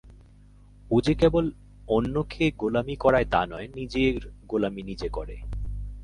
ও 0.91 1.01
যে 1.01 1.13
কেবল 1.13 1.45
অন্যকে 1.87 2.51
গোলামি 2.57 2.95
করায় 2.95 3.25
তা 3.25 3.41
নয়, 3.45 3.67
নিজের 3.75 4.15
গোলামি 4.47 4.81
নিজে 4.83 5.07
করে। 5.09 5.35